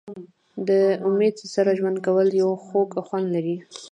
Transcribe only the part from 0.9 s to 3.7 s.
امید سره ژوند کول یو خوږ خوند لري.